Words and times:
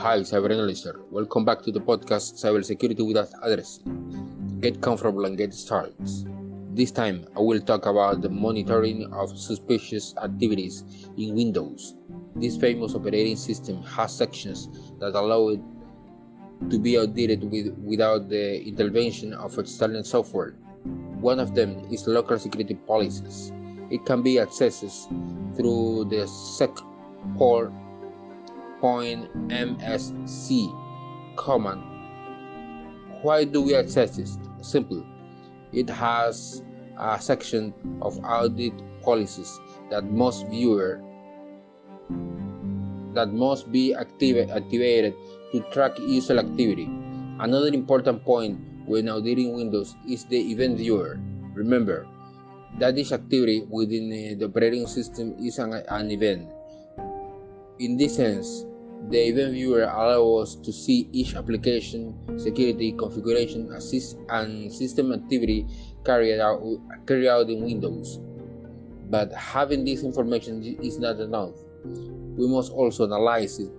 Hi, 0.00 0.18
cyber 0.20 0.50
analyst. 0.50 0.86
Welcome 1.10 1.44
back 1.44 1.60
to 1.60 1.70
the 1.70 1.78
podcast 1.78 2.40
Cyber 2.42 2.64
Security 2.64 3.02
Without 3.02 3.28
Address. 3.42 3.80
Get 4.58 4.80
comfortable 4.80 5.26
and 5.26 5.36
get 5.36 5.52
started. 5.52 5.94
This 6.74 6.90
time, 6.90 7.26
I 7.36 7.40
will 7.40 7.60
talk 7.60 7.84
about 7.84 8.22
the 8.22 8.30
monitoring 8.30 9.12
of 9.12 9.38
suspicious 9.38 10.14
activities 10.16 10.84
in 11.18 11.34
Windows. 11.34 11.96
This 12.34 12.56
famous 12.56 12.94
operating 12.94 13.36
system 13.36 13.82
has 13.82 14.16
sections 14.16 14.70
that 15.00 15.14
allow 15.14 15.48
it 15.50 15.60
to 16.70 16.78
be 16.78 16.96
audited 16.96 17.44
with, 17.50 17.76
without 17.84 18.30
the 18.30 18.62
intervention 18.66 19.34
of 19.34 19.58
external 19.58 20.02
software. 20.02 20.52
One 21.20 21.38
of 21.38 21.54
them 21.54 21.76
is 21.92 22.06
local 22.06 22.38
security 22.38 22.74
policies. 22.74 23.52
It 23.90 24.06
can 24.06 24.22
be 24.22 24.36
accessed 24.36 25.08
through 25.58 26.06
the 26.06 26.26
SEC 26.26 26.70
5.msc 28.82 30.48
command. 31.36 31.82
Why 33.22 33.44
do 33.44 33.62
we 33.62 33.74
access 33.76 34.16
this? 34.16 34.38
Simple. 34.62 35.04
It 35.72 35.88
has 35.90 36.62
a 36.98 37.20
section 37.20 37.74
of 38.02 38.18
audit 38.24 38.72
policies 39.02 39.58
that 39.90 40.04
must 40.04 40.46
viewer 40.48 41.00
that 43.14 43.32
must 43.32 43.70
be 43.72 43.94
active, 43.94 44.50
activated 44.50 45.14
to 45.52 45.60
track 45.72 45.98
user 45.98 46.38
activity. 46.38 46.86
Another 47.40 47.68
important 47.68 48.24
point 48.24 48.58
when 48.86 49.08
auditing 49.08 49.54
Windows 49.54 49.96
is 50.08 50.24
the 50.26 50.38
event 50.38 50.78
viewer. 50.78 51.18
Remember 51.54 52.06
that 52.78 52.96
each 52.98 53.12
activity 53.12 53.66
within 53.68 54.10
uh, 54.12 54.38
the 54.38 54.46
operating 54.46 54.86
system 54.86 55.34
is 55.40 55.58
an, 55.58 55.74
an 55.74 56.10
event. 56.10 56.48
In 57.78 57.96
this 57.96 58.16
sense, 58.16 58.64
the 59.08 59.28
event 59.28 59.52
viewer 59.52 59.84
allows 59.84 60.56
us 60.56 60.66
to 60.66 60.72
see 60.72 61.08
each 61.12 61.34
application, 61.34 62.14
security, 62.38 62.92
configuration, 62.92 63.72
assist, 63.72 64.16
and 64.28 64.72
system 64.72 65.12
activity 65.12 65.66
carried 66.04 66.40
out, 66.40 66.62
carried 67.06 67.28
out 67.28 67.48
in 67.48 67.62
Windows. 67.62 68.20
But 69.08 69.32
having 69.32 69.84
this 69.84 70.04
information 70.04 70.62
is 70.82 70.98
not 70.98 71.18
enough. 71.18 71.54
We 71.84 72.46
must 72.46 72.72
also 72.72 73.04
analyze 73.06 73.58
it 73.58 73.70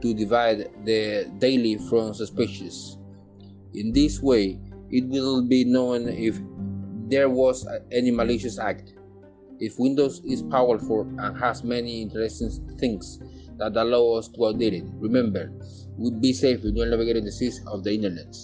to 0.00 0.14
divide 0.14 0.70
the 0.84 1.30
daily 1.38 1.78
from 1.78 2.14
suspicious. 2.14 2.98
In 3.74 3.92
this 3.92 4.20
way, 4.20 4.58
it 4.90 5.06
will 5.06 5.42
be 5.42 5.64
known 5.64 6.08
if 6.08 6.40
there 7.08 7.28
was 7.28 7.66
any 7.92 8.10
malicious 8.10 8.58
act. 8.58 8.94
If 9.60 9.78
Windows 9.78 10.20
is 10.24 10.42
powerful 10.42 11.02
and 11.18 11.38
has 11.38 11.62
many 11.62 12.02
interesting 12.02 12.50
things, 12.78 13.20
that 13.62 13.76
allow 13.80 14.18
us 14.18 14.28
to 14.28 14.40
audit 14.40 14.74
it. 14.74 14.84
Remember, 14.98 15.52
we 15.96 16.10
be 16.10 16.32
safe 16.32 16.62
when 16.64 16.74
you're 16.76 16.90
navigating 16.90 17.24
the 17.24 17.32
seas 17.32 17.60
of 17.68 17.84
the 17.84 17.92
internet. 17.94 18.34